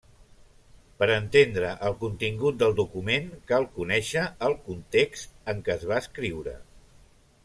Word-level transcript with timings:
Per 1.01 1.07
entendre 1.15 1.73
el 1.89 1.97
contingut 2.03 2.57
del 2.63 2.73
document 2.79 3.29
cal 3.51 3.67
conèixer 3.77 4.23
el 4.49 4.57
context 4.71 5.37
en 5.53 5.61
què 5.69 5.77
es 5.79 5.87
va 5.93 6.01
escriure. 6.05 6.57